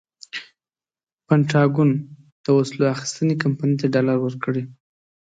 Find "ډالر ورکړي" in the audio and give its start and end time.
3.93-4.63